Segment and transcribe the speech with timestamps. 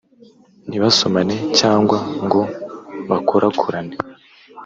[0.67, 2.41] ntibasomane cyangwa ngo
[3.09, 3.95] bakorakorane